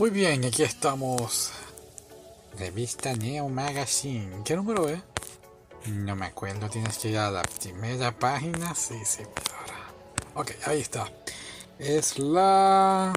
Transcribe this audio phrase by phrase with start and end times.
[0.00, 1.52] Muy bien, aquí estamos.
[2.58, 4.42] Revista Neo Magazine.
[4.46, 4.98] ¿Qué número es?
[5.88, 8.74] No me acuerdo, tienes que ir a la primera página.
[8.74, 9.24] Sí, sí,
[9.58, 9.78] ahora.
[10.36, 11.06] Ok, ahí está.
[11.78, 13.12] Es la.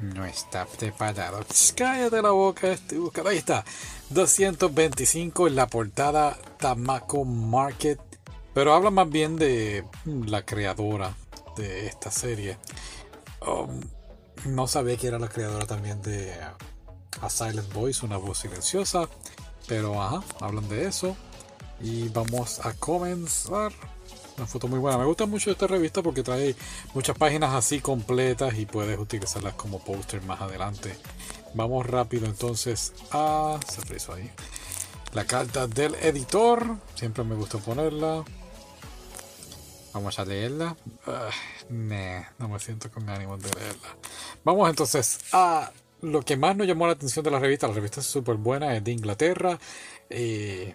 [0.00, 1.44] No está preparado.
[1.74, 3.32] cállate la boca, este buscador.
[3.32, 3.64] Ahí está.
[4.10, 7.98] 225 en la portada Tamako Market.
[8.54, 11.16] Pero habla más bien de la creadora
[11.56, 12.58] de esta serie.
[13.44, 13.80] Um,
[14.44, 16.34] no sabía que era la creadora también de
[17.20, 19.08] A Silent Voice, una voz silenciosa.
[19.66, 21.16] Pero ajá, hablan de eso.
[21.80, 23.72] Y vamos a comenzar.
[24.36, 24.98] Una foto muy buena.
[24.98, 26.54] Me gusta mucho esta revista porque trae
[26.94, 30.96] muchas páginas así completas y puedes utilizarlas como póster más adelante.
[31.54, 33.58] Vamos rápido entonces a.
[33.68, 34.30] Se hizo ahí.
[35.12, 36.76] La carta del editor.
[36.94, 38.24] Siempre me gusta ponerla.
[39.92, 40.76] Vamos a leerla.
[41.68, 43.96] no me siento con ánimo de leerla.
[44.44, 45.72] Vamos entonces a
[46.02, 47.68] lo que más nos llamó la atención de la revista.
[47.68, 49.58] La revista es súper buena, es de Inglaterra.
[50.10, 50.74] Eh,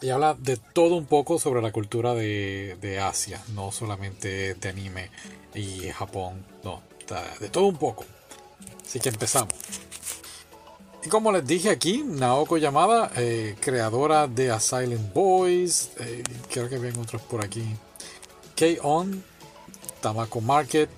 [0.00, 5.10] y habla de todo un poco sobre la cultura de, Asia, no solamente de anime
[5.54, 6.82] y Japón, no,
[7.40, 8.04] de todo un poco.
[8.84, 9.54] Así que empezamos.
[11.04, 14.58] Y como les dije aquí, Naoko Yamada, eh, creadora de A
[15.14, 17.64] Boys, eh, creo que ven otros por aquí.
[18.56, 19.22] K-On,
[20.00, 20.90] Tamako Market,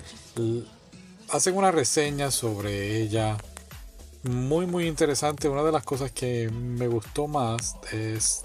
[1.31, 3.37] hacen una reseña sobre ella
[4.23, 5.47] muy muy interesante.
[5.47, 8.43] Una de las cosas que me gustó más es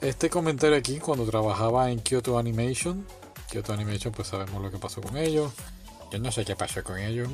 [0.00, 3.06] este comentario aquí cuando trabajaba en Kyoto Animation.
[3.50, 5.52] Kyoto Animation pues sabemos lo que pasó con ellos.
[6.10, 7.28] Yo no sé qué pasó con ellos.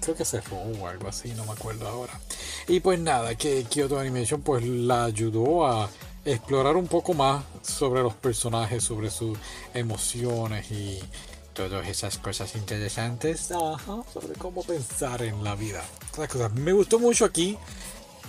[0.00, 2.18] creo que se fue o algo así, no me acuerdo ahora.
[2.66, 5.88] Y pues nada, que Kyoto Animation pues la ayudó a
[6.24, 9.38] explorar un poco más sobre los personajes, sobre sus
[9.74, 11.00] emociones y
[11.58, 13.40] todas esas cosas interesantes.
[13.40, 15.82] Sobre cómo pensar en la vida.
[16.54, 17.58] Me gustó mucho aquí.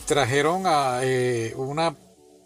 [0.08, 1.96] Trajeron a eh, una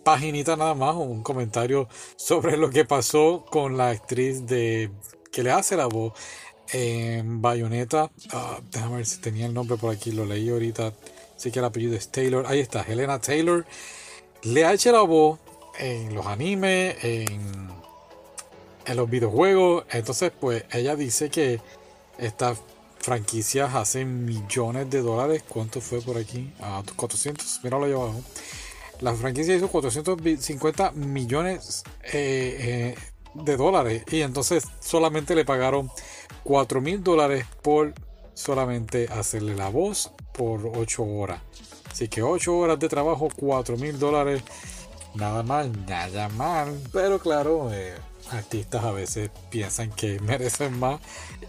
[0.04, 4.92] paginita nada más, un comentario sobre lo que pasó con la actriz de
[5.32, 6.12] que le hace la voz
[6.74, 8.12] en Bayonetta.
[8.34, 10.92] Ah, déjame ver si tenía el nombre por aquí, lo leí ahorita.
[11.38, 12.46] Sí que el apellido es Taylor.
[12.46, 13.66] Ahí está, Helena Taylor.
[14.42, 15.40] Le ha hecho la voz
[15.80, 17.83] en los animes, en,
[18.86, 19.86] en los videojuegos.
[19.92, 21.62] Entonces, pues ella dice que
[22.18, 22.60] estas
[23.00, 25.44] franquicias hacen millones de dólares.
[25.48, 26.52] ¿Cuánto fue por aquí?
[26.62, 28.22] A 400, míralo ahí abajo.
[29.02, 32.96] La franquicia hizo 450 millones eh, eh,
[33.34, 35.90] de dólares y entonces solamente le pagaron
[36.44, 37.94] 4 mil dólares por
[38.34, 41.42] solamente hacerle la voz por 8 horas.
[41.92, 44.42] Así que 8 horas de trabajo, 4 mil dólares,
[45.16, 46.80] nada mal, nada mal.
[46.92, 47.96] Pero claro, eh,
[48.34, 51.00] artistas a veces piensan que merecen más.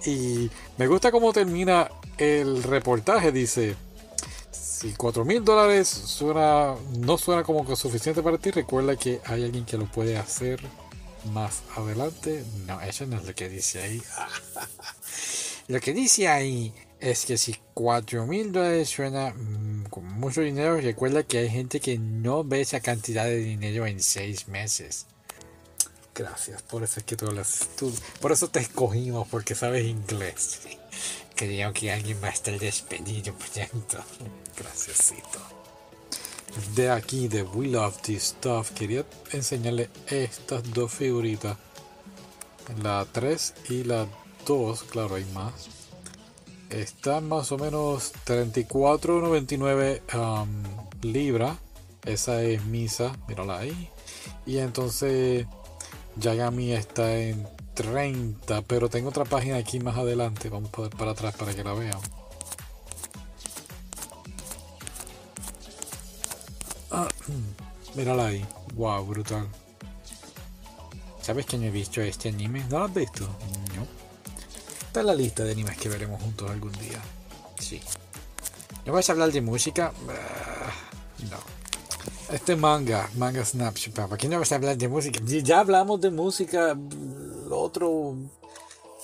[0.07, 3.77] Y me gusta cómo termina el reportaje, dice
[4.85, 9.45] si 4 mil dólares suena, no suena como que suficiente para ti, recuerda que hay
[9.45, 10.61] alguien que lo puede hacer
[11.33, 12.45] más adelante.
[12.67, 14.03] No, eso no es lo que dice ahí.
[15.69, 20.81] lo que dice ahí es que si 4 mil dólares suena mm, con mucho dinero,
[20.81, 25.07] recuerda que hay gente que no ve esa cantidad de dinero en 6 meses.
[26.15, 27.69] Gracias, por eso es que tú las
[28.21, 30.61] Por eso te escogimos, porque sabes inglés.
[31.35, 33.99] Creo que alguien va a estar despedido pronto.
[34.57, 35.41] Graciasito.
[36.77, 41.57] De aquí, de We Love This Stuff, quería enseñarle estas dos figuritas.
[42.81, 44.07] La 3 y la
[44.47, 45.53] 2, claro, hay más.
[46.71, 50.63] Están más o menos 34.99 um,
[51.03, 51.59] libras.
[52.05, 53.91] Esa es Misa, mírala ahí.
[54.47, 55.47] Y entonces
[56.17, 60.49] Yagami está en 30, pero tengo otra página aquí más adelante.
[60.49, 61.99] Vamos a poder para atrás para que la vean.
[66.91, 67.09] Ah,
[67.95, 68.47] mírala ahí.
[68.75, 69.49] Wow, brutal.
[71.21, 72.65] ¿Sabes que he visto este anime?
[72.69, 73.25] ¿No lo has visto?
[73.75, 73.87] No.
[74.87, 77.01] Está en la lista de animes que veremos juntos algún día.
[77.59, 77.81] Sí.
[78.85, 79.93] ¿No vas a hablar de música?
[80.09, 80.71] Ah,
[81.31, 81.64] no.
[82.35, 85.21] Este manga, manga Snapshot, ¿para qué no vas a hablar de música?
[85.25, 86.77] Ya hablamos de música,
[87.49, 88.17] lo otro.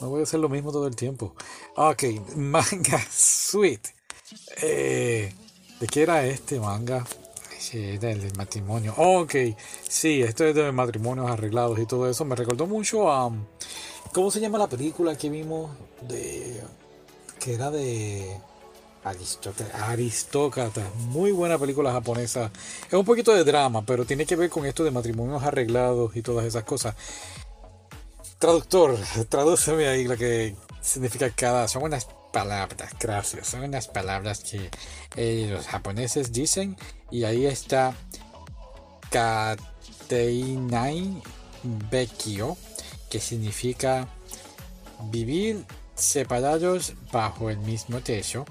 [0.00, 1.37] No voy a hacer lo mismo todo el tiempo.
[1.77, 2.03] Ok,
[2.35, 3.87] manga Sweet.
[4.62, 5.32] Eh,
[5.79, 7.06] ¿De qué era este manga?
[7.56, 8.94] Sí, del matrimonio.
[8.97, 9.37] Ok,
[9.88, 12.25] sí, esto es de matrimonios arreglados y todo eso.
[12.25, 13.31] Me recordó mucho a.
[14.12, 15.71] ¿Cómo se llama la película que vimos?
[16.09, 16.61] De.
[17.38, 18.41] que era de.
[19.02, 20.82] Aristócrata.
[20.97, 22.50] Muy buena película japonesa.
[22.87, 26.23] Es un poquito de drama, pero tiene que ver con esto de matrimonios arreglados y
[26.23, 26.94] todas esas cosas.
[28.38, 28.99] Traductor,
[29.29, 34.70] tradúceme ahí la que significa cada, son unas palabras, gracias, son unas palabras que
[35.17, 36.76] eh, los japoneses dicen
[37.11, 37.94] y ahí está
[39.11, 41.23] Kateinai
[41.91, 42.56] Bekio,
[43.11, 44.08] que significa
[45.11, 45.64] vivir
[45.94, 48.46] separados bajo el mismo techo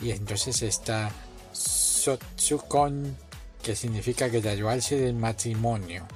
[0.00, 1.10] y entonces está
[1.52, 3.16] Sotsukon,
[3.62, 6.06] que significa graduarse del matrimonio,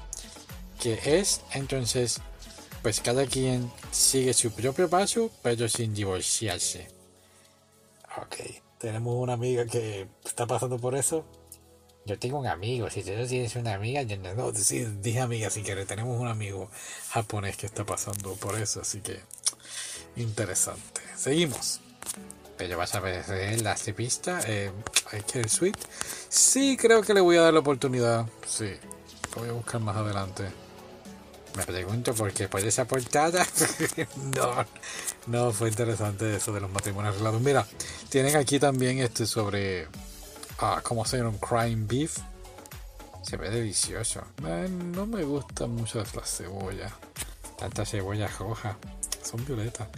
[0.80, 2.20] que es entonces
[2.82, 6.88] pues cada quien sigue su propio paso, pero sin divorciarse.
[8.22, 8.36] Ok,
[8.78, 11.24] tenemos una amiga que está pasando por eso.
[12.06, 15.20] Yo tengo un amigo, si tú no tienes una amiga, yo no, no sí, dije
[15.20, 16.70] amiga si quieres, tenemos un amigo
[17.10, 19.20] japonés que está pasando por eso, así que
[20.16, 21.02] interesante.
[21.16, 21.80] Seguimos.
[22.60, 24.70] Pero vas a ver la pista, eh,
[25.32, 25.80] el suite.
[26.28, 28.26] Sí, creo que le voy a dar la oportunidad.
[28.46, 28.70] Sí,
[29.34, 30.44] voy a buscar más adelante.
[31.56, 33.46] Me pregunto por qué por esa portada.
[34.36, 34.66] no,
[35.26, 37.40] no fue interesante eso de los matrimonios arreglados.
[37.40, 37.66] Mira,
[38.10, 39.88] tienen aquí también este sobre
[40.58, 42.18] ah, cómo hacer un crime beef.
[43.22, 44.20] Se ve delicioso.
[44.46, 46.92] Eh, no me gustan mucho las cebollas.
[47.58, 48.76] Tantas cebollas rojas.
[49.22, 49.88] Son violetas.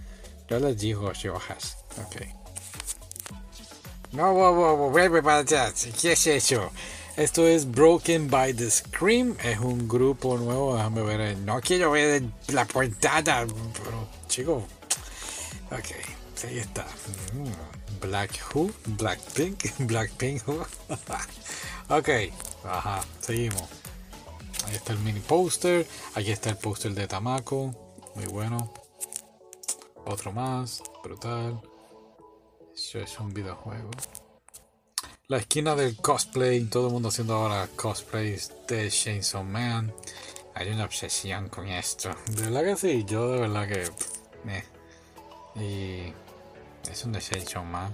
[0.48, 1.78] Yo les digo rojas.
[2.06, 2.41] Ok.
[4.12, 4.34] No,
[4.90, 5.88] vuelve para atrás.
[6.00, 6.70] ¿Qué es eso?
[7.16, 9.36] Esto es Broken by the Scream.
[9.42, 10.76] Es un grupo nuevo.
[10.76, 11.38] Déjame ver.
[11.38, 13.46] No quiero ver la portada.
[13.46, 14.66] Pero, chico.
[15.70, 16.44] Ok.
[16.44, 16.84] Ahí está.
[17.32, 18.70] Mm, Black Who.
[18.98, 19.78] Blackpink.
[19.78, 20.60] Blackpink Who.
[21.88, 22.08] ok.
[22.64, 23.00] Ajá.
[23.20, 23.64] Seguimos.
[24.66, 25.86] Ahí está el mini poster.
[26.14, 27.74] Aquí está el poster de Tamako.
[28.14, 28.74] Muy bueno.
[30.04, 30.82] Otro más.
[31.02, 31.60] Brutal.
[32.94, 33.90] Es un videojuego
[35.32, 39.90] la esquina del cosplay, todo el mundo haciendo ahora cosplays de Chainsaw Man.
[40.54, 42.10] Hay una obsesión con esto.
[42.26, 43.90] De verdad que sí, yo de verdad que.
[45.58, 46.12] Y.
[46.90, 47.90] Es un de Chainsaw Man.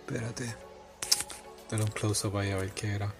[0.00, 0.52] Espérate.
[1.70, 3.14] Dale un close up ahí a ver qué era.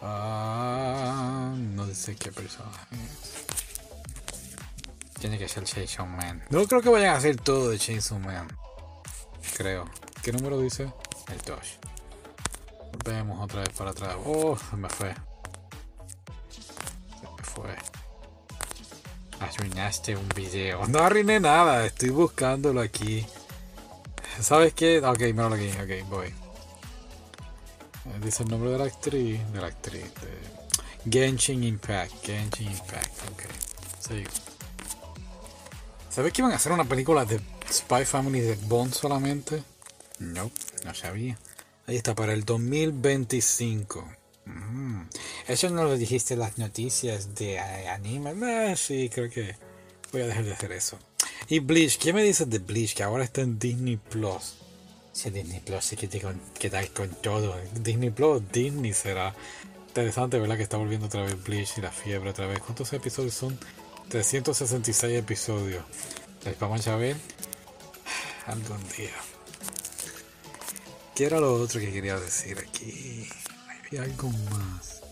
[0.00, 3.44] Ah, no sé qué personaje es.
[5.20, 6.42] Tiene que ser Chainsaw Man.
[6.50, 8.48] No creo que vayan a hacer todo de Chainsaw Man.
[9.56, 9.88] Creo.
[10.22, 10.84] ¿Qué número dice?
[11.32, 11.58] El 2.
[13.04, 14.14] Vemos otra vez para atrás.
[14.24, 15.12] Oh, se me fue.
[16.48, 17.74] Se me fue.
[19.40, 20.86] Arruinaste un video.
[20.86, 21.84] No arruiné nada.
[21.84, 23.26] Estoy buscándolo aquí.
[24.40, 25.00] ¿Sabes qué?
[25.00, 25.70] Ok, míralo aquí.
[25.70, 26.28] Ok, voy.
[26.28, 29.40] Eh, dice el nombre de la actriz.
[29.52, 30.04] De la actriz.
[30.20, 32.24] De Genshin Impact.
[32.24, 33.30] Genshin Impact.
[33.32, 33.42] Ok.
[33.98, 34.30] Sigo.
[36.10, 39.71] ¿Sabes que iban a hacer una película de Spy Family de Bond solamente?
[40.22, 40.50] No,
[40.84, 41.36] no sabía.
[41.86, 44.08] Ahí está, para el 2025.
[44.44, 45.02] Mm.
[45.48, 48.32] Eso no lo dijiste en las noticias de eh, anime.
[48.70, 49.56] Eh, sí, creo que
[50.12, 50.98] voy a dejar de hacer eso.
[51.48, 52.94] Y Bleach, ¿qué me dices de Bleach?
[52.94, 54.58] Que ahora está en Disney Plus.
[55.12, 56.22] Si Disney Plus se quiere
[56.58, 57.54] quedar con todo.
[57.80, 59.34] Disney Plus, Disney será.
[59.88, 60.56] Interesante, ¿verdad?
[60.56, 62.60] Que está volviendo otra vez Bleach y la fiebre otra vez.
[62.60, 63.58] ¿Cuántos episodios son?
[64.08, 65.84] 366 episodios.
[66.44, 67.16] Les vamos a ver
[68.46, 69.31] algún día.
[71.22, 73.28] ¿Qué era lo otro que quería decir aquí?
[73.86, 75.02] Había algo más.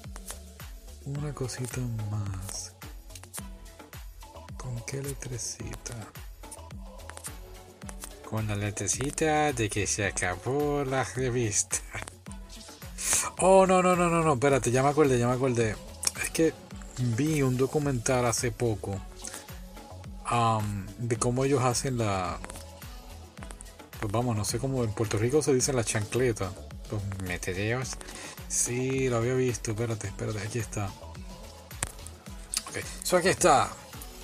[1.05, 1.81] Una cosita
[2.11, 2.73] más.
[4.57, 5.95] ¿Con qué letrecita?
[8.29, 11.77] Con la letrecita de que se acabó la revista.
[13.39, 15.77] Oh, no, no, no, no, no, espérate, ya me acordé, ya me acordé.
[16.21, 16.53] Es que
[16.99, 19.01] vi un documental hace poco
[20.99, 22.41] de cómo ellos hacen la,
[24.01, 26.51] pues vamos, no sé cómo en Puerto Rico se dice la chancleta.
[26.91, 27.91] Los metedeos.
[28.49, 29.73] Sí, lo había visto.
[29.73, 30.87] Espérate, espérate, aquí está.
[30.87, 33.71] Ok, so aquí está.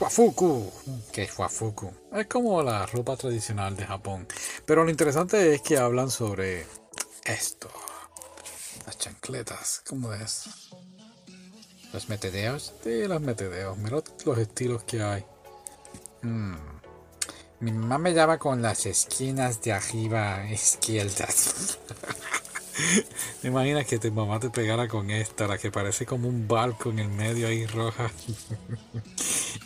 [0.01, 0.73] Wafuku.
[1.13, 1.93] ¿Qué es Wafuku?
[2.13, 4.27] Es como la ropa tradicional de Japón.
[4.65, 6.67] Pero lo interesante es que hablan sobre
[7.25, 7.71] esto.
[8.87, 9.83] Las chancletas.
[9.87, 10.71] ¿Cómo es?
[11.93, 12.73] Los metedeos.
[12.83, 13.77] Sí, los metedeos.
[13.77, 15.25] Mira los estilos que hay.
[16.23, 16.76] Mmm.
[17.59, 21.79] Mi mamá me llama con las esquinas de arriba izquierdas.
[23.41, 26.91] ¿Te imaginas que tu mamá te pegara con esta, la que parece como un barco
[26.91, 28.11] en el medio ahí roja?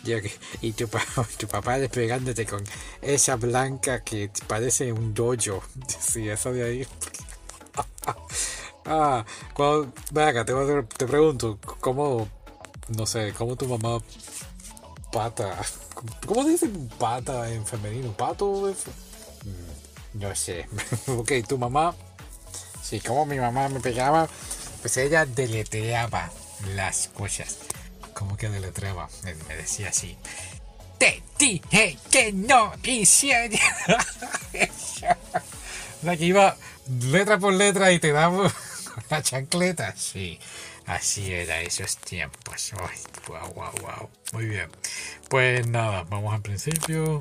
[0.61, 0.87] y tu,
[1.37, 2.63] tu papá despegándote con
[3.01, 5.61] esa blanca que parece un dojo.
[5.99, 6.87] Sí, esa de ahí.
[8.85, 10.53] ah, cuando, venga, te,
[10.97, 12.29] te pregunto, ¿cómo,
[12.87, 13.99] no sé, cómo tu mamá
[15.11, 15.57] pata
[16.25, 18.11] ¿Cómo se dice pata en femenino?
[18.13, 18.73] ¿Pato?
[19.43, 20.67] Mm, no sé.
[21.07, 21.95] ok, tu mamá.
[22.81, 24.27] Sí, como mi mamá me pegaba,
[24.81, 26.31] pues ella deletreaba
[26.75, 27.57] las cosas.
[28.13, 29.09] ¿Cómo que deletreaba?
[29.23, 30.17] Me decía así.
[30.97, 34.97] T, dije que no hiciera eso.
[34.99, 36.55] Sea, que iba
[36.87, 38.51] letra por letra y te daba
[39.09, 39.95] la chancleta.
[39.95, 40.39] Sí,
[40.91, 42.73] así era esos tiempos.
[42.79, 44.09] Ay, wow, wow, wow.
[44.33, 44.69] Muy bien.
[45.29, 47.17] Pues nada, vamos al principio.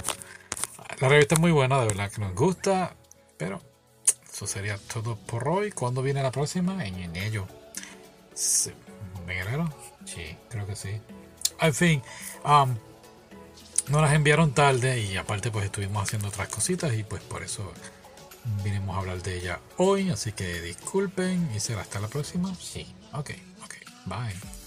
[0.99, 2.95] La revista es muy buena, de verdad que nos gusta.
[3.37, 3.63] Pero
[4.31, 5.71] eso sería todo por hoy.
[5.71, 6.85] ¿Cuándo viene la próxima?
[6.85, 7.47] En enero.
[9.27, 9.73] ¿En enero?
[10.05, 11.01] Sí, creo que sí.
[11.61, 12.03] En fin,
[12.45, 12.75] um,
[13.89, 17.73] nos las enviaron tarde y aparte pues estuvimos haciendo otras cositas y pues por eso
[18.65, 20.11] vinimos a hablar de ella hoy.
[20.11, 22.55] Así que disculpen y será hasta la próxima.
[22.55, 23.31] Sí, ok,
[24.11, 24.60] bye.